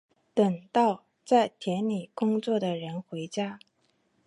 [0.33, 3.59] 等到在田里工作的人回家